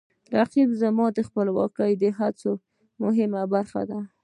[0.37, 2.51] رقیب زما د خپلواکۍ د هڅو
[3.01, 3.99] مهمه برخه ده